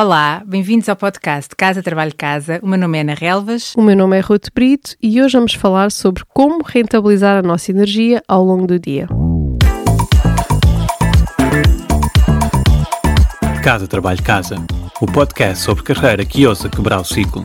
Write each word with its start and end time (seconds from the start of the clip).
Olá, 0.00 0.44
bem-vindos 0.46 0.88
ao 0.88 0.94
podcast 0.94 1.56
Casa 1.56 1.82
Trabalho 1.82 2.14
Casa. 2.16 2.60
O 2.62 2.68
meu 2.68 2.78
nome 2.78 2.98
é 2.98 3.00
Ana 3.00 3.14
Relvas. 3.14 3.74
O 3.74 3.82
meu 3.82 3.96
nome 3.96 4.16
é 4.16 4.20
Ruth 4.20 4.46
Brito 4.54 4.94
e 5.02 5.20
hoje 5.20 5.36
vamos 5.36 5.54
falar 5.54 5.90
sobre 5.90 6.22
como 6.32 6.62
rentabilizar 6.62 7.36
a 7.36 7.42
nossa 7.42 7.72
energia 7.72 8.22
ao 8.28 8.44
longo 8.44 8.64
do 8.64 8.78
dia. 8.78 9.08
Casa 13.60 13.88
Trabalho 13.88 14.22
Casa, 14.22 14.54
o 15.00 15.06
podcast 15.06 15.64
sobre 15.64 15.82
carreira 15.82 16.24
que 16.24 16.46
ousa 16.46 16.68
quebrar 16.68 17.00
o 17.00 17.04
ciclo. 17.04 17.44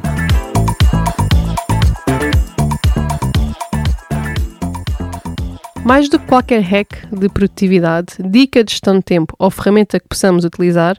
Mais 5.83 6.07
do 6.07 6.19
que 6.19 6.27
qualquer 6.27 6.61
hack 6.61 7.07
de 7.11 7.29
produtividade, 7.29 8.13
dica 8.23 8.63
de 8.63 8.73
gestão 8.73 8.99
de 8.99 9.03
tempo 9.03 9.35
ou 9.39 9.49
ferramenta 9.49 9.99
que 9.99 10.07
possamos 10.07 10.45
utilizar, 10.45 10.95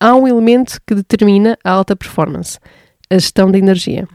há 0.00 0.14
um 0.14 0.26
elemento 0.26 0.78
que 0.86 0.94
determina 0.94 1.58
a 1.64 1.70
alta 1.70 1.96
performance: 1.96 2.58
a 3.10 3.14
gestão 3.14 3.50
da 3.50 3.58
energia. 3.58 4.06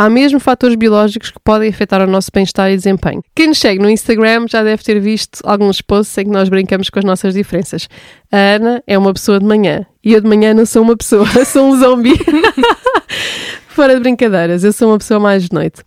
Há 0.00 0.08
mesmo 0.08 0.38
fatores 0.38 0.76
biológicos 0.76 1.32
que 1.32 1.40
podem 1.40 1.68
afetar 1.68 2.00
o 2.00 2.06
nosso 2.06 2.30
bem-estar 2.32 2.70
e 2.70 2.76
desempenho. 2.76 3.20
Quem 3.34 3.48
nos 3.48 3.58
segue 3.58 3.82
no 3.82 3.90
Instagram 3.90 4.46
já 4.48 4.62
deve 4.62 4.80
ter 4.80 5.00
visto 5.00 5.40
alguns 5.42 5.82
posts 5.82 6.16
em 6.18 6.24
que 6.26 6.30
nós 6.30 6.48
brincamos 6.48 6.88
com 6.88 7.00
as 7.00 7.04
nossas 7.04 7.34
diferenças. 7.34 7.88
A 8.30 8.36
Ana 8.36 8.80
é 8.86 8.96
uma 8.96 9.12
pessoa 9.12 9.40
de 9.40 9.44
manhã 9.44 9.84
e 10.04 10.12
eu 10.12 10.20
de 10.20 10.28
manhã 10.28 10.54
não 10.54 10.64
sou 10.64 10.82
uma 10.82 10.96
pessoa, 10.96 11.26
sou 11.44 11.68
um 11.68 11.80
zombie. 11.80 12.14
Fora 13.66 13.94
de 13.94 14.00
brincadeiras, 14.00 14.62
eu 14.62 14.72
sou 14.72 14.90
uma 14.90 14.98
pessoa 14.98 15.18
mais 15.18 15.48
de 15.48 15.52
noite. 15.52 15.82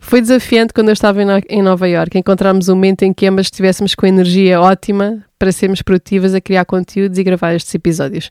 Foi 0.00 0.20
desafiante 0.20 0.72
quando 0.72 0.88
eu 0.88 0.92
estava 0.92 1.20
em 1.48 1.62
Nova 1.62 1.88
Iorque 1.88 2.18
encontrarmos 2.18 2.68
um 2.68 2.74
momento 2.74 3.02
em 3.02 3.12
que 3.12 3.26
ambas 3.26 3.46
estivéssemos 3.46 3.94
com 3.94 4.06
energia 4.06 4.60
ótima 4.60 5.24
para 5.38 5.52
sermos 5.52 5.82
produtivas 5.82 6.34
a 6.34 6.40
criar 6.40 6.64
conteúdos 6.64 7.18
e 7.18 7.22
gravar 7.22 7.54
estes 7.54 7.74
episódios 7.74 8.30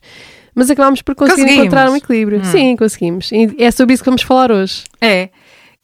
mas 0.54 0.70
acabámos 0.70 1.02
por 1.02 1.14
conseguir 1.14 1.52
encontrar 1.52 1.90
um 1.90 1.96
equilíbrio. 1.96 2.40
Hum. 2.40 2.44
Sim, 2.44 2.76
conseguimos. 2.76 3.30
E 3.32 3.56
é 3.58 3.70
sobre 3.70 3.94
isso 3.94 4.02
que 4.02 4.10
vamos 4.10 4.22
falar 4.22 4.50
hoje. 4.50 4.84
É. 5.00 5.30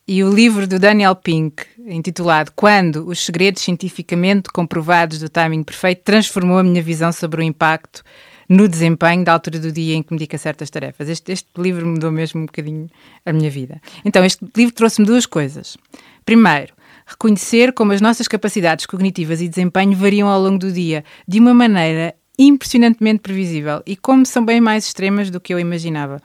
E 0.08 0.22
o 0.22 0.32
livro 0.32 0.66
do 0.66 0.78
Daniel 0.78 1.16
Pink, 1.16 1.64
intitulado 1.84 2.52
Quando 2.54 3.08
os 3.08 3.24
segredos 3.24 3.62
cientificamente 3.62 4.50
comprovados 4.52 5.18
do 5.18 5.28
timing 5.28 5.62
perfeito, 5.62 6.02
transformou 6.04 6.58
a 6.58 6.62
minha 6.62 6.82
visão 6.82 7.12
sobre 7.12 7.40
o 7.40 7.44
impacto 7.44 8.02
no 8.48 8.68
desempenho 8.68 9.24
da 9.24 9.32
altura 9.32 9.58
do 9.58 9.72
dia 9.72 9.94
em 9.94 10.02
que 10.02 10.12
me 10.12 10.18
dedico 10.18 10.36
a 10.36 10.38
certas 10.38 10.70
tarefas. 10.70 11.08
Este, 11.08 11.32
este 11.32 11.48
livro 11.58 11.86
mudou 11.86 12.10
mesmo 12.10 12.40
um 12.40 12.46
bocadinho 12.46 12.88
a 13.24 13.32
minha 13.32 13.50
vida. 13.50 13.80
Então, 14.04 14.24
este 14.24 14.46
livro 14.56 14.74
trouxe-me 14.74 15.06
duas 15.06 15.26
coisas. 15.26 15.76
Primeiro, 16.24 16.74
reconhecer 17.06 17.72
como 17.72 17.92
as 17.92 18.00
nossas 18.00 18.28
capacidades 18.28 18.86
cognitivas 18.86 19.40
e 19.40 19.48
desempenho 19.48 19.96
variam 19.96 20.28
ao 20.28 20.40
longo 20.40 20.58
do 20.58 20.72
dia 20.72 21.04
de 21.26 21.38
uma 21.38 21.54
maneira 21.54 22.14
impressionantemente 22.38 23.20
previsível 23.20 23.82
e 23.86 23.96
como 23.96 24.26
são 24.26 24.44
bem 24.44 24.60
mais 24.60 24.86
extremas 24.86 25.30
do 25.30 25.40
que 25.40 25.54
eu 25.54 25.58
imaginava. 25.58 26.20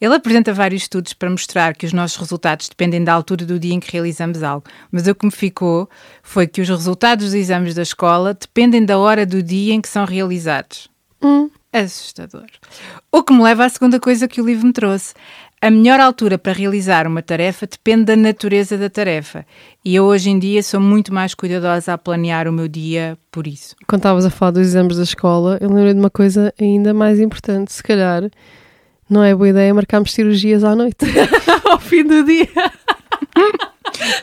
Ele 0.00 0.14
apresenta 0.16 0.52
vários 0.52 0.82
estudos 0.82 1.12
para 1.12 1.30
mostrar 1.30 1.76
que 1.76 1.86
os 1.86 1.92
nossos 1.92 2.16
resultados 2.16 2.68
dependem 2.68 3.04
da 3.04 3.12
altura 3.12 3.46
do 3.46 3.56
dia 3.56 3.72
em 3.72 3.78
que 3.78 3.92
realizamos 3.92 4.42
algo, 4.42 4.64
mas 4.90 5.06
o 5.06 5.14
que 5.14 5.24
me 5.24 5.30
ficou 5.30 5.88
foi 6.24 6.48
que 6.48 6.60
os 6.60 6.68
resultados 6.68 7.26
dos 7.26 7.34
exames 7.34 7.72
da 7.72 7.82
escola 7.82 8.34
dependem 8.34 8.84
da 8.84 8.98
hora 8.98 9.24
do 9.24 9.40
dia 9.40 9.72
em 9.72 9.80
que 9.80 9.88
são 9.88 10.04
realizados. 10.04 10.88
Hum. 11.22 11.48
Assustador. 11.72 12.46
O 13.10 13.22
que 13.22 13.32
me 13.32 13.42
leva 13.42 13.64
à 13.64 13.68
segunda 13.68 13.98
coisa 13.98 14.28
que 14.28 14.40
o 14.40 14.44
livro 14.46 14.66
me 14.66 14.72
trouxe. 14.72 15.14
A 15.60 15.70
melhor 15.70 16.00
altura 16.00 16.36
para 16.36 16.52
realizar 16.52 17.06
uma 17.06 17.22
tarefa 17.22 17.66
depende 17.66 18.06
da 18.06 18.16
natureza 18.16 18.76
da 18.76 18.90
tarefa. 18.90 19.46
E 19.84 19.94
eu 19.94 20.04
hoje 20.04 20.28
em 20.28 20.38
dia 20.38 20.62
sou 20.62 20.80
muito 20.80 21.14
mais 21.14 21.34
cuidadosa 21.34 21.92
a 21.92 21.98
planear 21.98 22.48
o 22.48 22.52
meu 22.52 22.68
dia 22.68 23.16
por 23.30 23.46
isso. 23.46 23.76
Quando 23.86 24.00
estavas 24.00 24.26
a 24.26 24.30
falar 24.30 24.50
dos 24.50 24.66
exames 24.66 24.96
da 24.96 25.04
escola, 25.04 25.58
eu 25.60 25.68
lembrei 25.68 25.94
de 25.94 26.00
uma 26.00 26.10
coisa 26.10 26.52
ainda 26.60 26.92
mais 26.92 27.20
importante. 27.20 27.72
Se 27.72 27.82
calhar 27.82 28.28
não 29.08 29.22
é 29.22 29.34
boa 29.34 29.48
ideia 29.48 29.72
marcarmos 29.72 30.12
cirurgias 30.12 30.64
à 30.64 30.74
noite, 30.74 31.06
ao 31.70 31.78
fim 31.78 32.04
do 32.04 32.24
dia. 32.24 32.48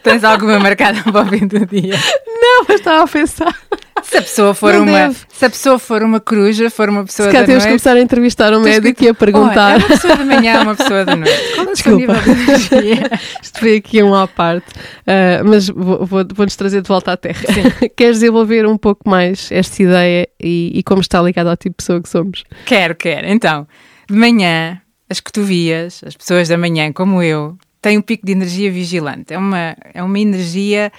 Tens 0.04 0.24
alguma 0.24 0.60
marcada 0.60 1.02
para 1.04 1.22
o 1.22 1.26
fim 1.28 1.48
do 1.48 1.66
dia? 1.66 1.96
Não, 2.28 2.66
mas 2.68 2.80
estava 2.80 3.04
a 3.04 3.08
pensar. 3.08 3.56
Se 4.04 4.18
a 4.18 4.22
pessoa 4.22 4.54
for 4.54 4.74
não 4.74 4.84
uma, 4.84 4.92
deve. 4.92 5.18
se 5.30 5.46
a 5.46 5.50
pessoa 5.50 5.78
for 5.80 6.02
uma 6.04 6.20
coruja, 6.20 6.70
for 6.70 6.90
uma 6.90 7.04
pessoa 7.04 7.30
se 7.30 7.34
da 7.34 7.44
temos 7.44 7.64
noite, 7.64 7.68
começar 7.68 7.96
a 7.98 8.02
entrevistar 8.02 8.54
um 8.54 8.62
médico 8.62 9.00
que... 9.00 9.06
e 9.06 9.10
a 9.10 9.14
perguntar. 9.14 9.74
É 9.74 9.78
uma 9.78 9.88
pessoa 9.88 10.16
da 10.16 10.26
manhã, 10.26 10.62
uma 10.62 10.76
pessoa 10.76 11.06
da 11.06 11.16
noite. 11.16 11.54
Qual 11.56 11.68
é 11.68 11.72
Desculpa. 11.72 12.14
Isto 13.44 13.60
foi 13.60 13.76
aqui 13.76 14.02
um 14.02 14.16
à 14.16 14.28
parte, 14.28 14.68
uh, 14.72 15.46
mas 15.46 15.68
vou-nos 15.68 16.10
vou, 16.10 16.26
vou 16.34 16.48
trazer 16.48 16.82
de 16.82 16.88
volta 16.88 17.12
à 17.12 17.18
Terra. 17.18 17.42
Queres 17.96 18.20
desenvolver 18.20 18.66
um 18.66 18.78
pouco 18.78 19.10
mais 19.10 19.52
esta 19.52 19.84
ideia 19.84 20.28
e, 20.42 20.72
e 20.74 20.84
como 20.84 21.02
está 21.02 21.22
ligado 21.22 21.48
ao 21.48 21.58
tipo 21.58 21.74
de 21.74 21.78
pessoa 21.78 22.02
que 22.02 22.10
somos? 22.10 22.44
Quero, 22.66 22.96
quero. 22.96 23.28
Então, 23.28 23.68
de 24.10 24.16
manhã, 24.16 24.82
as 25.10 25.20
cotovias, 25.20 26.02
as 26.06 26.16
pessoas 26.16 26.48
da 26.48 26.58
manhã, 26.58 26.92
como 26.92 27.22
eu, 27.22 27.58
têm 27.82 27.98
um 27.98 28.02
pico 28.02 28.26
de 28.26 28.32
energia 28.32 28.72
vigilante. 28.72 29.34
É 29.34 29.38
uma, 29.38 29.76
é 29.94 30.04
uma 30.04 30.20
energia 30.20 30.92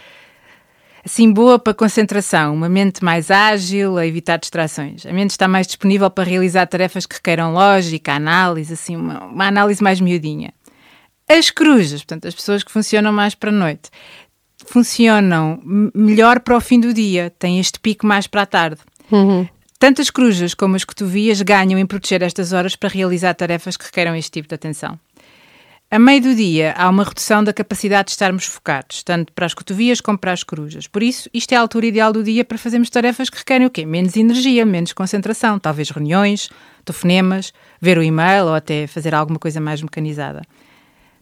assim 1.05 1.33
boa 1.33 1.59
para 1.59 1.73
concentração, 1.73 2.55
uma 2.55 2.69
mente 2.69 3.03
mais 3.03 3.31
ágil, 3.31 3.97
a 3.97 4.07
evitar 4.07 4.39
distrações. 4.39 5.07
A 5.07 5.13
mente 5.13 5.31
está 5.31 5.49
mais 5.49 5.67
disponível 5.67 6.11
para 6.11 6.25
realizar 6.25 6.67
tarefas 6.67 7.07
que 7.07 7.15
requeram 7.15 7.53
lógica, 7.53 8.13
análise, 8.13 8.75
assim, 8.75 8.97
uma, 8.97 9.25
uma 9.25 9.47
análise 9.47 9.83
mais 9.83 10.01
miudinha. 10.01 10.53
As 11.29 11.51
corujas, 11.51 12.01
portanto, 12.01 12.27
as 12.27 12.35
pessoas 12.35 12.63
que 12.63 12.73
funcionam 12.73 13.13
mais 13.13 13.35
para 13.35 13.51
a 13.51 13.53
noite, 13.53 13.91
funcionam 14.67 15.61
melhor 15.95 16.41
para 16.41 16.57
o 16.57 16.61
fim 16.61 16.81
do 16.81 16.93
dia, 16.93 17.33
têm 17.39 17.59
este 17.59 17.79
pico 17.79 18.07
mais 18.07 18.27
para 18.27 18.43
a 18.43 18.47
tarde. 18.47 18.81
Uhum. 19.11 19.49
Tanto 19.79 20.03
as 20.03 20.11
corujas 20.11 20.53
como 20.53 20.77
as 20.77 20.85
cotovias 20.85 21.41
ganham 21.41 21.79
em 21.79 21.87
proteger 21.87 22.23
estas 22.23 22.53
horas 22.53 22.77
para 22.77 22.91
realizar 22.91 23.33
tarefas 23.35 23.77
que 23.77 23.87
requeram 23.87 24.15
este 24.15 24.31
tipo 24.33 24.49
de 24.49 24.55
atenção. 24.55 24.99
A 25.93 25.99
meio 25.99 26.23
do 26.23 26.37
dia 26.37 26.73
há 26.77 26.89
uma 26.89 27.03
redução 27.03 27.43
da 27.43 27.53
capacidade 27.53 28.07
de 28.07 28.11
estarmos 28.13 28.45
focados, 28.45 29.03
tanto 29.03 29.33
para 29.33 29.45
as 29.45 29.53
cotovias 29.53 30.01
como 30.01 30.17
para 30.17 30.31
as 30.31 30.45
corujas. 30.45 30.87
Por 30.87 31.03
isso, 31.03 31.29
isto 31.35 31.51
é 31.51 31.57
a 31.57 31.61
altura 31.61 31.87
ideal 31.87 32.13
do 32.13 32.23
dia 32.23 32.45
para 32.45 32.57
fazermos 32.57 32.89
tarefas 32.89 33.29
que 33.29 33.39
requerem 33.39 33.67
o 33.67 33.71
quê? 33.71 33.85
Menos 33.85 34.17
energia, 34.17 34.65
menos 34.65 34.93
concentração, 34.93 35.59
talvez 35.59 35.91
reuniões, 35.91 36.49
telefonemas, 36.85 37.53
ver 37.81 37.99
o 37.99 38.05
e-mail 38.05 38.45
ou 38.45 38.55
até 38.55 38.87
fazer 38.87 39.17
alguma 39.17 39.41
coisa 39.41 39.61
mais 39.61 39.83
mecanizada. 39.83 40.43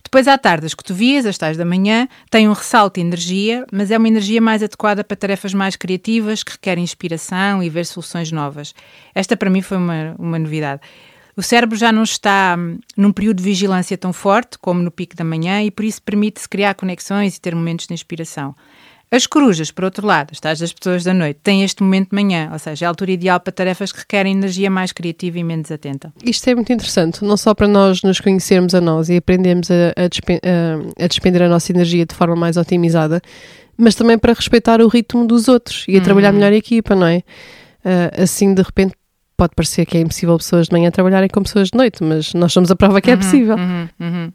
Depois, 0.04 0.28
à 0.28 0.36
tarde, 0.36 0.66
as 0.66 0.74
cotovias, 0.74 1.24
às 1.24 1.38
tais 1.38 1.56
da 1.56 1.64
manhã, 1.64 2.06
têm 2.30 2.46
um 2.46 2.52
ressalto 2.52 3.00
de 3.00 3.06
energia, 3.06 3.66
mas 3.72 3.90
é 3.90 3.96
uma 3.96 4.08
energia 4.08 4.40
mais 4.40 4.62
adequada 4.62 5.02
para 5.02 5.16
tarefas 5.16 5.54
mais 5.54 5.76
criativas, 5.76 6.42
que 6.42 6.52
requerem 6.52 6.84
inspiração 6.84 7.62
e 7.62 7.70
ver 7.70 7.86
soluções 7.86 8.30
novas. 8.30 8.74
Esta, 9.14 9.34
para 9.34 9.48
mim, 9.48 9.62
foi 9.62 9.78
uma, 9.78 10.14
uma 10.18 10.38
novidade. 10.38 10.82
O 11.38 11.42
cérebro 11.42 11.78
já 11.78 11.92
não 11.92 12.02
está 12.02 12.56
hum, 12.58 12.80
num 12.96 13.12
período 13.12 13.36
de 13.36 13.44
vigilância 13.44 13.96
tão 13.96 14.12
forte 14.12 14.58
como 14.58 14.82
no 14.82 14.90
pico 14.90 15.14
da 15.14 15.22
manhã 15.22 15.62
e 15.62 15.70
por 15.70 15.84
isso 15.84 16.02
permite-se 16.02 16.48
criar 16.48 16.74
conexões 16.74 17.36
e 17.36 17.40
ter 17.40 17.54
momentos 17.54 17.86
de 17.86 17.94
inspiração. 17.94 18.56
As 19.08 19.24
corujas, 19.24 19.70
por 19.70 19.84
outro 19.84 20.04
lado, 20.04 20.30
as 20.32 20.40
tais 20.40 20.58
das 20.58 20.72
pessoas 20.72 21.04
da 21.04 21.14
noite, 21.14 21.38
têm 21.40 21.62
este 21.62 21.80
momento 21.80 22.10
de 22.10 22.16
manhã, 22.16 22.50
ou 22.52 22.58
seja, 22.58 22.84
é 22.84 22.86
a 22.86 22.88
altura 22.88 23.12
ideal 23.12 23.38
para 23.38 23.52
tarefas 23.52 23.92
que 23.92 24.00
requerem 24.00 24.32
energia 24.32 24.68
mais 24.68 24.90
criativa 24.90 25.38
e 25.38 25.44
menos 25.44 25.70
atenta. 25.70 26.12
Isto 26.24 26.50
é 26.50 26.56
muito 26.56 26.72
interessante, 26.72 27.24
não 27.24 27.36
só 27.36 27.54
para 27.54 27.68
nós 27.68 28.02
nos 28.02 28.18
conhecermos 28.18 28.74
a 28.74 28.80
nós 28.80 29.08
e 29.08 29.16
aprendermos 29.16 29.70
a, 29.70 29.74
a, 29.74 31.02
a, 31.02 31.04
a 31.04 31.06
despender 31.06 31.42
a 31.42 31.48
nossa 31.48 31.70
energia 31.70 32.04
de 32.04 32.16
forma 32.16 32.34
mais 32.34 32.56
otimizada, 32.56 33.22
mas 33.76 33.94
também 33.94 34.18
para 34.18 34.32
respeitar 34.32 34.80
o 34.80 34.88
ritmo 34.88 35.24
dos 35.24 35.46
outros 35.46 35.84
e 35.86 35.96
a 35.96 36.00
trabalhar 36.00 36.30
uhum. 36.30 36.40
melhor 36.40 36.52
em 36.52 36.56
equipa, 36.56 36.96
não 36.96 37.06
é? 37.06 37.18
Uh, 37.84 38.22
assim, 38.24 38.52
de 38.52 38.60
repente, 38.60 38.97
pode 39.38 39.54
parecer 39.54 39.86
que 39.86 39.96
é 39.96 40.00
impossível 40.00 40.36
pessoas 40.36 40.66
de 40.66 40.72
manhã 40.72 40.90
trabalharem 40.90 41.28
com 41.28 41.42
pessoas 41.42 41.70
de 41.70 41.78
noite, 41.78 42.02
mas 42.02 42.34
nós 42.34 42.52
somos 42.52 42.70
a 42.70 42.76
prova 42.76 43.00
que 43.00 43.10
é 43.10 43.14
uhum, 43.14 43.20
possível. 43.20 43.56
Uhum, 43.56 43.88
uhum. 44.00 44.32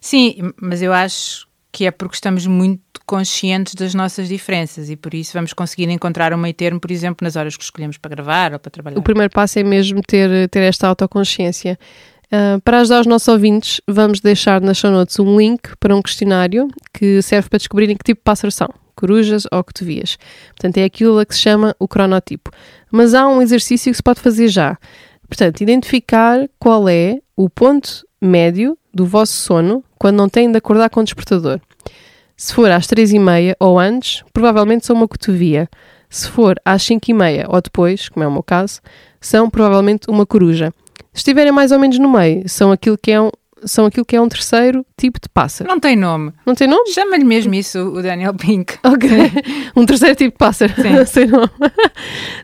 Sim, 0.00 0.52
mas 0.62 0.80
eu 0.80 0.92
acho 0.92 1.46
que 1.72 1.84
é 1.84 1.90
porque 1.90 2.14
estamos 2.14 2.46
muito 2.46 2.80
conscientes 3.04 3.74
das 3.74 3.92
nossas 3.92 4.28
diferenças 4.28 4.88
e 4.88 4.96
por 4.96 5.12
isso 5.14 5.32
vamos 5.34 5.52
conseguir 5.52 5.90
encontrar 5.90 6.32
um 6.32 6.36
meio 6.36 6.54
termo, 6.54 6.80
por 6.80 6.90
exemplo, 6.90 7.24
nas 7.24 7.36
horas 7.36 7.56
que 7.56 7.62
escolhemos 7.62 7.98
para 7.98 8.08
gravar 8.08 8.52
ou 8.52 8.58
para 8.58 8.70
trabalhar. 8.70 8.98
O 8.98 9.02
primeiro 9.02 9.30
passo 9.30 9.58
é 9.58 9.64
mesmo 9.64 10.00
ter, 10.00 10.48
ter 10.48 10.60
esta 10.60 10.88
autoconsciência. 10.88 11.78
Uh, 12.26 12.60
para 12.62 12.80
ajudar 12.80 13.00
os 13.00 13.06
nossos 13.06 13.28
ouvintes, 13.28 13.80
vamos 13.86 14.20
deixar 14.20 14.60
nas 14.60 14.78
show 14.78 14.90
notes 14.90 15.18
um 15.18 15.38
link 15.38 15.76
para 15.78 15.94
um 15.94 16.02
questionário 16.02 16.68
que 16.92 17.22
serve 17.22 17.48
para 17.48 17.58
descobrirem 17.58 17.96
que 17.96 18.02
tipo 18.02 18.20
de 18.20 18.24
pássaro 18.24 18.50
são 18.50 18.68
corujas 18.96 19.44
ou 19.52 19.62
cotovias. 19.62 20.18
Portanto, 20.48 20.78
é 20.78 20.84
aquilo 20.84 21.24
que 21.24 21.34
se 21.34 21.40
chama 21.40 21.76
o 21.78 21.86
cronotipo. 21.86 22.50
Mas 22.90 23.14
há 23.14 23.28
um 23.28 23.40
exercício 23.40 23.92
que 23.92 23.96
se 23.96 24.02
pode 24.02 24.20
fazer 24.20 24.48
já. 24.48 24.76
Portanto, 25.28 25.60
identificar 25.60 26.48
qual 26.58 26.88
é 26.88 27.18
o 27.36 27.48
ponto 27.48 28.04
médio 28.20 28.76
do 28.92 29.04
vosso 29.04 29.34
sono 29.34 29.84
quando 29.98 30.16
não 30.16 30.28
têm 30.28 30.50
de 30.50 30.58
acordar 30.58 30.88
com 30.88 31.00
o 31.00 31.04
despertador. 31.04 31.60
Se 32.36 32.52
for 32.52 32.70
às 32.70 32.86
três 32.86 33.12
e 33.12 33.18
meia 33.18 33.56
ou 33.60 33.78
antes, 33.78 34.24
provavelmente 34.32 34.86
são 34.86 34.96
uma 34.96 35.08
cotovia. 35.08 35.68
Se 36.08 36.28
for 36.28 36.56
às 36.64 36.82
cinco 36.82 37.10
e 37.10 37.14
meia 37.14 37.46
ou 37.48 37.60
depois, 37.60 38.08
como 38.08 38.24
é 38.24 38.28
o 38.28 38.32
meu 38.32 38.42
caso, 38.42 38.80
são 39.20 39.50
provavelmente 39.50 40.08
uma 40.08 40.24
coruja. 40.24 40.72
Se 41.16 41.20
estiverem 41.20 41.50
mais 41.52 41.72
ou 41.72 41.78
menos 41.78 41.98
no 41.98 42.10
meio, 42.10 42.46
são 42.46 42.70
aquilo 42.70 42.98
que 42.98 43.10
é 43.10 43.18
um, 43.20 43.30
são 43.64 43.86
aquilo 43.86 44.04
que 44.04 44.14
é 44.14 44.20
um 44.20 44.28
terceiro 44.28 44.84
tipo 44.98 45.18
de 45.18 45.30
pássaro. 45.30 45.68
Não 45.68 45.80
tem 45.80 45.96
nome. 45.96 46.30
Não 46.44 46.54
tem 46.54 46.68
nome? 46.68 46.90
Chama-lhe 46.92 47.24
mesmo 47.24 47.54
isso 47.54 47.78
o 47.80 48.02
Daniel 48.02 48.34
Pink. 48.34 48.74
Ok. 48.84 49.08
um 49.74 49.86
terceiro 49.86 50.14
tipo 50.14 50.32
de 50.32 50.36
pássaro. 50.38 50.74
Sim. 50.74 51.02
Sem 51.06 51.26
nome. 51.26 51.48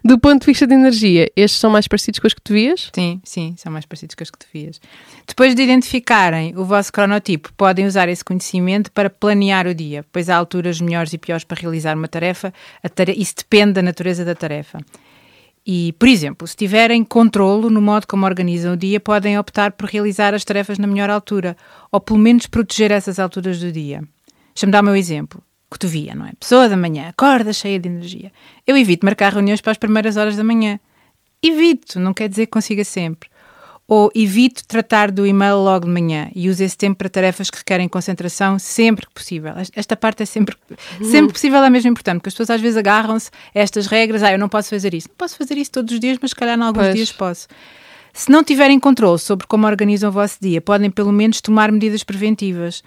Do 0.02 0.18
ponto 0.18 0.40
de 0.40 0.46
vista 0.46 0.66
de 0.66 0.72
energia, 0.72 1.30
estes 1.36 1.60
são 1.60 1.70
mais 1.70 1.86
parecidos 1.86 2.18
com 2.18 2.26
as 2.26 2.32
cotovias? 2.32 2.90
Sim, 2.94 3.20
sim, 3.24 3.54
são 3.58 3.70
mais 3.70 3.84
parecidos 3.84 4.14
com 4.14 4.22
as 4.24 4.30
cotovias. 4.30 4.80
Depois 5.28 5.54
de 5.54 5.62
identificarem 5.62 6.54
o 6.56 6.64
vosso 6.64 6.90
cronotipo, 6.90 7.52
podem 7.58 7.86
usar 7.86 8.08
esse 8.08 8.24
conhecimento 8.24 8.90
para 8.90 9.10
planear 9.10 9.66
o 9.66 9.74
dia, 9.74 10.04
pois 10.10 10.30
há 10.30 10.36
alturas 10.36 10.80
melhores 10.80 11.12
e 11.12 11.18
piores 11.18 11.44
para 11.44 11.60
realizar 11.60 11.94
uma 11.94 12.08
tarefa. 12.08 12.54
A 12.82 12.88
tare- 12.88 13.12
Isso 13.18 13.34
depende 13.36 13.74
da 13.74 13.82
natureza 13.82 14.24
da 14.24 14.34
tarefa. 14.34 14.78
E, 15.64 15.92
por 15.98 16.08
exemplo, 16.08 16.46
se 16.46 16.56
tiverem 16.56 17.04
controlo 17.04 17.70
no 17.70 17.80
modo 17.80 18.06
como 18.06 18.26
organizam 18.26 18.72
o 18.72 18.76
dia, 18.76 18.98
podem 18.98 19.38
optar 19.38 19.72
por 19.72 19.88
realizar 19.88 20.34
as 20.34 20.44
tarefas 20.44 20.78
na 20.78 20.88
melhor 20.88 21.08
altura, 21.08 21.56
ou 21.90 22.00
pelo 22.00 22.18
menos 22.18 22.46
proteger 22.46 22.90
essas 22.90 23.18
alturas 23.18 23.60
do 23.60 23.70
dia. 23.70 24.02
Deixa-me 24.54 24.72
dar 24.72 24.82
o 24.82 24.84
meu 24.84 24.96
exemplo. 24.96 25.42
Cotovia, 25.70 26.14
não 26.14 26.26
é? 26.26 26.32
Pessoa 26.38 26.68
da 26.68 26.76
manhã, 26.76 27.08
acorda 27.08 27.52
cheia 27.52 27.78
de 27.78 27.88
energia. 27.88 28.32
Eu 28.66 28.76
evito 28.76 29.06
marcar 29.06 29.32
reuniões 29.32 29.60
para 29.60 29.72
as 29.72 29.78
primeiras 29.78 30.16
horas 30.16 30.36
da 30.36 30.44
manhã. 30.44 30.78
Evito, 31.42 31.98
não 31.98 32.12
quer 32.12 32.28
dizer 32.28 32.46
que 32.46 32.52
consiga 32.52 32.84
sempre. 32.84 33.30
Ou 33.88 34.10
evito 34.14 34.64
tratar 34.66 35.10
do 35.10 35.26
e-mail 35.26 35.58
logo 35.58 35.86
de 35.86 35.92
manhã 35.92 36.30
e 36.34 36.48
uso 36.48 36.62
esse 36.62 36.76
tempo 36.76 36.96
para 36.96 37.10
tarefas 37.10 37.50
que 37.50 37.58
requerem 37.58 37.88
concentração 37.88 38.58
sempre 38.58 39.06
que 39.06 39.12
possível. 39.12 39.52
Esta 39.74 39.96
parte 39.96 40.22
é 40.22 40.26
sempre, 40.26 40.56
sempre 41.02 41.32
possível, 41.32 41.62
é 41.62 41.68
mesmo 41.68 41.90
importante, 41.90 42.18
porque 42.18 42.28
as 42.28 42.34
pessoas 42.34 42.50
às 42.50 42.60
vezes 42.60 42.76
agarram-se 42.76 43.30
a 43.54 43.58
estas 43.58 43.86
regras. 43.86 44.22
Ah, 44.22 44.32
eu 44.32 44.38
não 44.38 44.48
posso 44.48 44.70
fazer 44.70 44.94
isso. 44.94 45.08
Não 45.08 45.16
posso 45.16 45.36
fazer 45.36 45.58
isso 45.58 45.72
todos 45.72 45.92
os 45.92 46.00
dias, 46.00 46.16
mas 46.22 46.30
se 46.30 46.36
calhar 46.36 46.58
em 46.58 46.62
alguns 46.62 46.84
Pois. 46.84 46.94
dias 46.94 47.12
posso. 47.12 47.48
Se 48.14 48.30
não 48.30 48.44
tiverem 48.44 48.78
controle 48.78 49.18
sobre 49.18 49.46
como 49.46 49.66
organizam 49.66 50.10
o 50.10 50.12
vosso 50.12 50.36
dia, 50.40 50.60
podem 50.60 50.90
pelo 50.90 51.12
menos 51.12 51.40
tomar 51.40 51.72
medidas 51.72 52.04
preventivas. 52.04 52.82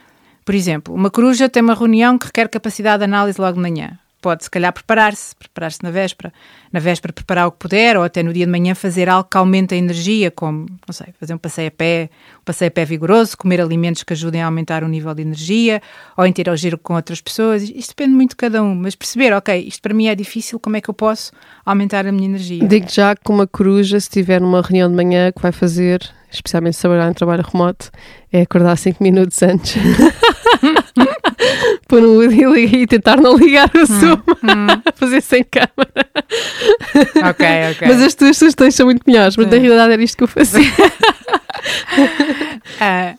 Por 0.45 0.53
exemplo, 0.53 0.93
uma 0.93 1.09
coruja 1.09 1.49
tem 1.49 1.63
uma 1.63 1.73
reunião 1.73 2.17
que 2.17 2.27
requer 2.27 2.47
capacidade 2.47 2.99
de 2.99 3.05
análise 3.05 3.41
logo 3.41 3.55
de 3.55 3.61
manhã. 3.61 3.97
Pode, 4.25 4.43
se 4.43 4.49
calhar, 4.49 4.73
preparar-se, 4.73 5.35
preparar-se 5.35 5.83
na 5.83 5.91
véspera. 5.91 6.33
Na 6.73 6.79
véspera, 6.79 7.13
preparar 7.13 7.45
o 7.45 7.51
que 7.51 7.59
puder, 7.59 7.95
ou 7.95 8.03
até 8.03 8.23
no 8.23 8.33
dia 8.33 8.43
de 8.43 8.51
manhã 8.51 8.73
fazer 8.73 9.07
algo 9.07 9.29
que 9.29 9.37
aumente 9.37 9.75
a 9.75 9.77
energia, 9.77 10.31
como, 10.31 10.65
não 10.65 10.93
sei, 10.93 11.13
fazer 11.19 11.35
um 11.35 11.37
passeio 11.37 11.67
a 11.67 11.71
pé, 11.71 12.09
um 12.39 12.43
passeio 12.43 12.69
a 12.69 12.71
pé 12.71 12.85
vigoroso, 12.85 13.37
comer 13.37 13.61
alimentos 13.61 14.01
que 14.01 14.13
ajudem 14.13 14.41
a 14.41 14.47
aumentar 14.47 14.83
o 14.83 14.87
nível 14.87 15.13
de 15.13 15.21
energia, 15.21 15.79
ou 16.17 16.25
interagir 16.25 16.75
com 16.79 16.95
outras 16.95 17.21
pessoas. 17.21 17.61
Isto 17.61 17.89
depende 17.89 18.15
muito 18.15 18.31
de 18.31 18.37
cada 18.37 18.63
um, 18.63 18.73
mas 18.73 18.95
perceber, 18.95 19.31
ok, 19.31 19.59
isto 19.59 19.79
para 19.79 19.93
mim 19.93 20.07
é 20.07 20.15
difícil, 20.15 20.59
como 20.59 20.75
é 20.75 20.81
que 20.81 20.89
eu 20.89 20.93
posso 20.95 21.31
aumentar 21.63 22.07
a 22.07 22.11
minha 22.11 22.27
energia? 22.27 22.67
Digo 22.67 22.87
já 22.89 23.15
que 23.15 23.31
uma 23.31 23.45
coruja, 23.45 23.99
se 23.99 24.09
tiver 24.09 24.41
numa 24.41 24.63
reunião 24.63 24.89
de 24.89 24.95
manhã 24.95 25.31
que 25.31 25.39
vai 25.39 25.51
fazer, 25.51 26.01
especialmente 26.31 26.77
se 26.77 26.81
trabalhar 26.81 27.11
em 27.11 27.13
trabalho 27.13 27.43
remoto, 27.43 27.91
é 28.33 28.41
acordar 28.41 28.75
5 28.75 29.03
minutos 29.03 29.43
antes. 29.43 29.75
Pôr 31.87 32.01
no 32.01 32.23
e 32.55 32.83
e 32.83 32.87
tentar 32.87 33.17
não 33.17 33.37
ligar 33.37 33.69
o 33.75 33.85
Zoom. 33.85 34.21
Fazer 34.95 35.21
sem 35.21 35.43
câmara. 35.43 36.07
Ok, 37.29 37.47
ok. 37.71 37.87
Mas 37.87 38.01
as 38.01 38.13
tuas 38.15 38.37
sugestões 38.37 38.75
são 38.75 38.85
muito 38.85 39.03
melhores, 39.05 39.35
mas 39.37 39.47
na 39.47 39.53
Sim. 39.53 39.59
realidade 39.59 39.93
era 39.93 40.03
isto 40.03 40.17
que 40.17 40.23
eu 40.23 40.27
fazia. 40.27 40.65
Ah, 42.79 43.15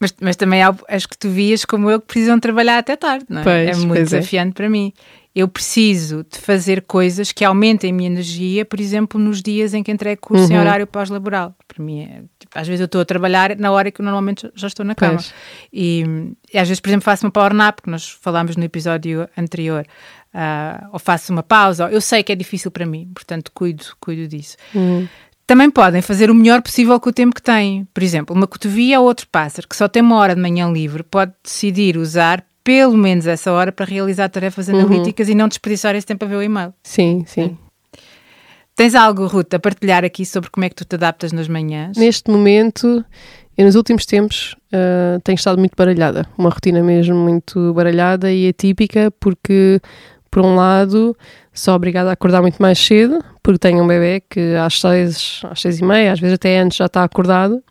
mas, 0.00 0.14
mas 0.20 0.36
também 0.36 0.62
há 0.62 0.74
as 0.88 1.06
que 1.06 1.16
tu 1.16 1.28
vias 1.28 1.64
como 1.64 1.90
eu 1.90 2.00
que 2.00 2.06
precisam 2.06 2.38
trabalhar 2.38 2.78
até 2.78 2.96
tarde, 2.96 3.26
não 3.28 3.40
é? 3.40 3.44
Pois, 3.44 3.78
é 3.78 3.86
muito 3.86 4.00
é. 4.00 4.04
desafiante 4.04 4.52
para 4.52 4.68
mim. 4.68 4.92
Eu 5.34 5.48
preciso 5.48 6.24
de 6.30 6.38
fazer 6.38 6.82
coisas 6.82 7.32
que 7.32 7.44
aumentem 7.44 7.90
a 7.90 7.92
minha 7.94 8.08
energia, 8.08 8.64
por 8.64 8.78
exemplo, 8.78 9.18
nos 9.20 9.42
dias 9.42 9.74
em 9.74 9.82
que 9.82 9.90
entrego 9.90 10.20
curso 10.20 10.44
em 10.52 10.54
Uhum. 10.54 10.60
horário 10.60 10.86
pós-laboral. 10.86 11.54
Para 11.66 11.84
mim, 11.84 12.02
é, 12.02 12.22
tipo, 12.38 12.56
às 12.56 12.68
vezes 12.68 12.80
eu 12.80 12.84
estou 12.86 13.00
a 13.00 13.04
trabalhar 13.04 13.56
na 13.56 13.72
hora 13.72 13.90
que 13.90 14.00
eu 14.00 14.04
normalmente 14.04 14.48
já 14.54 14.68
estou 14.68 14.86
na 14.86 14.94
cama. 14.94 15.18
E, 15.72 16.04
e 16.52 16.56
às 16.58 16.68
vezes, 16.68 16.78
por 16.80 16.88
exemplo, 16.88 17.04
faço 17.04 17.26
uma 17.26 17.32
power 17.32 17.52
nap, 17.52 17.80
que 17.80 17.90
nós 17.90 18.08
falámos 18.08 18.54
no 18.56 18.62
episódio 18.62 19.28
anterior, 19.36 19.84
ah, 20.32 20.88
ou 20.92 21.00
faço 21.00 21.32
uma 21.32 21.42
pausa. 21.42 21.90
Eu 21.90 22.00
sei 22.00 22.22
que 22.22 22.30
é 22.30 22.36
difícil 22.36 22.70
para 22.70 22.86
mim, 22.86 23.10
portanto, 23.12 23.50
cuido, 23.52 23.84
cuido 23.98 24.28
disso. 24.28 24.56
Também 25.46 25.68
podem 25.70 26.00
fazer 26.00 26.30
o 26.30 26.34
melhor 26.34 26.62
possível 26.62 26.98
com 27.00 27.10
o 27.10 27.12
tempo 27.12 27.34
que 27.34 27.42
têm. 27.42 27.86
Por 27.92 28.02
exemplo, 28.02 28.34
uma 28.34 28.46
cotovia 28.46 28.98
ou 29.00 29.06
outro 29.06 29.26
pássaro 29.30 29.68
que 29.68 29.76
só 29.76 29.88
tem 29.88 30.00
uma 30.02 30.16
hora 30.16 30.34
de 30.34 30.40
manhã 30.40 30.70
livre 30.70 31.02
pode 31.02 31.32
decidir 31.42 31.96
usar 31.98 32.42
pelo 32.64 32.96
menos 32.96 33.26
essa 33.26 33.52
hora 33.52 33.70
para 33.70 33.84
realizar 33.84 34.28
tarefas 34.30 34.68
analíticas 34.70 35.28
e 35.28 35.34
não 35.34 35.46
desperdiçar 35.46 35.94
esse 35.94 36.06
tempo 36.06 36.24
a 36.24 36.28
ver 36.28 36.36
o 36.36 36.42
e-mail. 36.42 36.72
Sim, 36.82 37.22
sim. 37.26 37.56
Tens 38.74 38.94
algo, 38.96 39.26
Ruth, 39.26 39.54
a 39.54 39.58
partilhar 39.60 40.04
aqui 40.04 40.26
sobre 40.26 40.50
como 40.50 40.64
é 40.64 40.68
que 40.68 40.74
tu 40.74 40.84
te 40.84 40.96
adaptas 40.96 41.30
nas 41.30 41.46
manhãs? 41.46 41.96
Neste 41.96 42.28
momento, 42.28 43.04
eu 43.56 43.64
nos 43.66 43.76
últimos 43.76 44.04
tempos 44.04 44.56
ah, 44.72 45.20
tenho 45.22 45.36
estado 45.36 45.58
muito 45.58 45.74
baralhada. 45.76 46.26
Uma 46.36 46.50
rotina 46.50 46.82
mesmo 46.82 47.14
muito 47.14 47.72
baralhada 47.72 48.32
e 48.32 48.48
atípica, 48.48 49.12
porque, 49.20 49.80
por 50.28 50.44
um 50.44 50.56
lado, 50.56 51.16
sou 51.52 51.74
obrigada 51.74 52.10
a 52.10 52.14
acordar 52.14 52.42
muito 52.42 52.60
mais 52.60 52.78
cedo, 52.78 53.22
porque 53.42 53.58
tenho 53.58 53.84
um 53.84 53.86
bebê 53.86 54.20
que 54.28 54.56
às 54.56 54.80
seis, 54.80 55.40
às 55.44 55.60
seis 55.60 55.78
e 55.78 55.84
meia, 55.84 56.12
às 56.12 56.18
vezes 56.18 56.34
até 56.34 56.58
antes 56.58 56.76
já 56.76 56.86
está 56.86 57.04
acordado. 57.04 57.62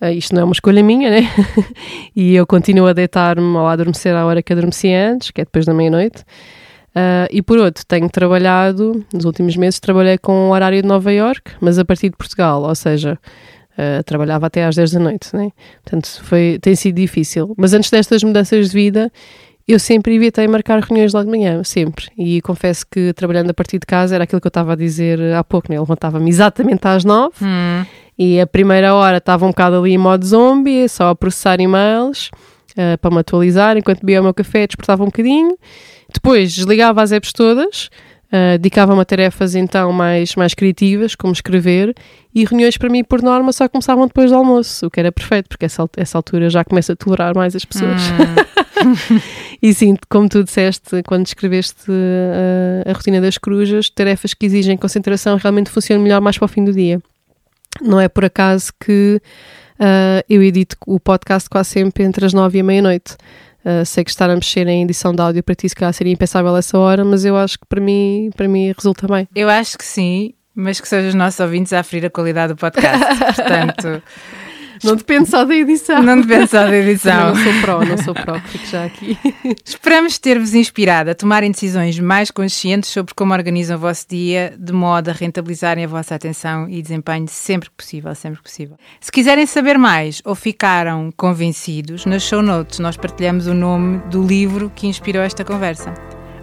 Ah, 0.00 0.10
isto 0.12 0.34
não 0.34 0.42
é 0.42 0.44
uma 0.44 0.52
escolha 0.52 0.82
minha, 0.82 1.10
né? 1.10 1.22
e 2.16 2.34
eu 2.34 2.46
continuo 2.46 2.86
a 2.86 2.92
deitar-me 2.92 3.56
ou 3.56 3.66
a 3.66 3.72
adormecer 3.72 4.14
à 4.14 4.24
hora 4.24 4.42
que 4.42 4.52
adormeci 4.52 4.92
antes, 4.92 5.30
que 5.30 5.40
é 5.40 5.44
depois 5.44 5.66
da 5.66 5.74
meia-noite. 5.74 6.24
Ah, 6.94 7.28
e 7.30 7.42
por 7.42 7.58
outro, 7.58 7.84
tenho 7.86 8.08
trabalhado, 8.08 9.04
nos 9.12 9.24
últimos 9.24 9.56
meses, 9.56 9.78
trabalhei 9.78 10.16
com 10.16 10.48
o 10.48 10.52
horário 10.52 10.80
de 10.80 10.88
Nova 10.88 11.12
York, 11.12 11.52
mas 11.60 11.78
a 11.78 11.84
partir 11.84 12.08
de 12.08 12.16
Portugal, 12.16 12.62
ou 12.62 12.74
seja, 12.74 13.18
ah, 13.76 14.02
trabalhava 14.04 14.46
até 14.46 14.64
às 14.64 14.74
10 14.74 14.92
da 14.92 15.00
noite, 15.00 15.34
né? 15.36 15.50
Portanto, 15.82 16.22
foi, 16.24 16.58
tem 16.60 16.74
sido 16.74 16.96
difícil. 16.96 17.54
Mas 17.56 17.72
antes 17.72 17.90
destas 17.90 18.22
mudanças 18.22 18.70
de 18.70 18.74
vida, 18.74 19.12
eu 19.72 19.78
sempre 19.78 20.14
evitei 20.14 20.46
marcar 20.48 20.80
reuniões 20.80 21.12
logo 21.12 21.24
de 21.24 21.30
manhã, 21.30 21.62
sempre. 21.64 22.06
E 22.16 22.40
confesso 22.40 22.84
que 22.90 23.12
trabalhando 23.12 23.50
a 23.50 23.54
partir 23.54 23.78
de 23.78 23.86
casa 23.86 24.14
era 24.14 24.24
aquilo 24.24 24.40
que 24.40 24.46
eu 24.46 24.50
estava 24.50 24.72
a 24.72 24.76
dizer 24.76 25.20
há 25.34 25.44
pouco, 25.44 25.68
né? 25.70 25.76
Eu 25.76 25.82
levantava-me 25.82 26.28
exatamente 26.28 26.86
às 26.86 27.04
9 27.04 27.34
Hum, 27.42 27.84
e 28.18 28.40
a 28.40 28.46
primeira 28.46 28.94
hora 28.94 29.16
estava 29.16 29.46
um 29.46 29.48
bocado 29.50 29.76
ali 29.76 29.92
em 29.92 29.98
modo 29.98 30.24
zombie, 30.26 30.88
só 30.88 31.08
a 31.08 31.14
processar 31.14 31.60
e-mails 31.60 32.30
ah, 32.76 32.98
para 32.98 33.10
me 33.10 33.20
atualizar, 33.20 33.76
enquanto 33.76 34.00
bebia 34.00 34.20
o 34.20 34.24
meu 34.24 34.34
café, 34.34 34.66
despertava 34.66 35.02
um 35.02 35.06
bocadinho. 35.06 35.56
Depois 36.12 36.52
desligava 36.52 37.02
as 37.02 37.12
apps 37.12 37.32
todas, 37.32 37.88
ah, 38.32 38.56
dedicava-me 38.56 39.00
a 39.00 39.04
tarefas 39.04 39.54
então 39.54 39.92
mais, 39.92 40.34
mais 40.36 40.54
criativas, 40.54 41.14
como 41.14 41.32
escrever, 41.32 41.94
e 42.34 42.44
reuniões 42.44 42.76
para 42.76 42.88
mim, 42.88 43.02
por 43.02 43.22
norma, 43.22 43.52
só 43.52 43.68
começavam 43.68 44.06
depois 44.06 44.30
do 44.30 44.36
almoço, 44.36 44.86
o 44.86 44.90
que 44.90 45.00
era 45.00 45.10
perfeito, 45.10 45.48
porque 45.48 45.64
essa, 45.64 45.88
essa 45.96 46.16
altura 46.16 46.48
já 46.48 46.64
começo 46.64 46.92
a 46.92 46.96
tolerar 46.96 47.34
mais 47.34 47.56
as 47.56 47.64
pessoas. 47.64 48.00
hum, 48.10 49.18
E 49.62 49.74
sim, 49.74 49.94
como 50.08 50.26
tu 50.28 50.42
disseste, 50.42 51.02
quando 51.02 51.26
escreveste 51.26 51.90
ah, 51.90 52.90
a 52.90 52.92
rotina 52.92 53.20
das 53.20 53.36
corujas, 53.36 53.90
tarefas 53.90 54.32
que 54.32 54.46
exigem 54.46 54.76
concentração 54.76 55.36
realmente 55.36 55.68
funcionam 55.68 56.02
melhor 56.02 56.20
mais 56.20 56.38
para 56.38 56.46
o 56.46 56.48
fim 56.48 56.64
do 56.64 56.72
dia. 56.72 57.00
Não 57.82 58.00
é 58.00 58.08
por 58.08 58.24
acaso 58.24 58.72
que 58.80 59.20
ah, 59.78 60.24
eu 60.28 60.42
edito 60.42 60.76
o 60.86 60.98
podcast 60.98 61.48
quase 61.48 61.70
sempre 61.70 62.04
entre 62.04 62.24
as 62.24 62.32
nove 62.32 62.58
e 62.58 62.60
a 62.60 62.64
meia-noite. 62.64 63.16
Ah, 63.64 63.84
sei 63.84 64.04
que 64.04 64.10
estar 64.10 64.30
a 64.30 64.34
mexer 64.34 64.66
em 64.66 64.82
edição 64.82 65.14
de 65.14 65.20
áudio 65.20 65.42
para 65.42 65.54
ti 65.54 65.68
se 65.68 65.74
calhar 65.74 65.92
seria 65.92 66.12
impensável 66.12 66.56
essa 66.56 66.78
hora, 66.78 67.04
mas 67.04 67.24
eu 67.24 67.36
acho 67.36 67.58
que 67.58 67.66
para 67.66 67.80
mim, 67.80 68.30
para 68.36 68.48
mim 68.48 68.72
resulta 68.76 69.06
bem. 69.06 69.28
eu 69.34 69.48
acho 69.48 69.76
que 69.76 69.84
sim, 69.84 70.34
mas 70.54 70.80
que 70.80 70.88
sejam 70.88 71.08
os 71.08 71.14
nossos 71.14 71.40
ouvintes 71.40 71.72
a 71.72 71.80
aferir 71.80 72.06
a 72.06 72.10
qualidade 72.10 72.52
do 72.54 72.56
podcast. 72.56 72.98
Portanto, 73.36 74.02
Não 74.82 74.96
depende 74.96 75.28
só 75.28 75.44
da 75.44 75.54
edição. 75.54 76.02
não 76.02 76.20
depende 76.20 76.50
só 76.50 76.64
da 76.64 76.76
edição. 76.76 77.34
não 77.34 77.42
sou 77.42 77.60
pró, 77.60 77.84
não 77.84 77.98
sou 77.98 78.14
pró, 78.14 78.40
fico 78.40 78.66
já 78.66 78.84
aqui. 78.84 79.18
Esperamos 79.64 80.18
ter-vos 80.18 80.54
inspirado 80.54 81.10
a 81.10 81.14
tomarem 81.14 81.50
decisões 81.50 81.98
mais 81.98 82.30
conscientes 82.30 82.90
sobre 82.90 83.14
como 83.14 83.32
organizam 83.32 83.76
o 83.76 83.80
vosso 83.80 84.06
dia, 84.08 84.54
de 84.58 84.72
modo 84.72 85.10
a 85.10 85.12
rentabilizarem 85.12 85.84
a 85.84 85.88
vossa 85.88 86.14
atenção 86.14 86.68
e 86.68 86.80
desempenho 86.82 87.26
sempre 87.28 87.68
que 87.68 87.76
possível, 87.76 88.14
sempre 88.14 88.38
que 88.38 88.44
possível. 88.44 88.76
Se 89.00 89.12
quiserem 89.12 89.46
saber 89.46 89.78
mais 89.78 90.20
ou 90.24 90.34
ficaram 90.34 91.12
convencidos, 91.16 92.06
nas 92.06 92.22
show 92.22 92.42
notes 92.42 92.78
nós 92.78 92.96
partilhamos 92.96 93.46
o 93.46 93.54
nome 93.54 93.98
do 94.10 94.22
livro 94.26 94.70
que 94.74 94.86
inspirou 94.86 95.22
esta 95.22 95.44
conversa. 95.44 95.92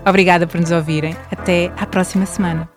Obrigada 0.08 0.48
por 0.48 0.60
nos 0.60 0.72
ouvirem. 0.72 1.16
Até 1.32 1.72
à 1.78 1.86
próxima 1.86 2.26
semana. 2.26 2.77